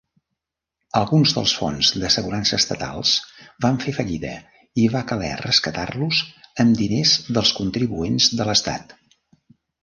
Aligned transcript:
Alguns 0.99 1.33
dels 1.39 1.51
fons 1.57 1.89
d'assegurança 2.03 2.57
estatals 2.61 3.11
van 3.65 3.77
fer 3.83 3.93
fallida 3.97 4.31
i 4.85 4.87
va 4.95 5.03
caler 5.13 5.31
rescatar-los 5.43 6.23
amb 6.65 6.81
diners 6.81 7.13
dels 7.37 7.53
contribuents 7.61 8.33
de 8.41 8.49
l'estat. 8.51 8.99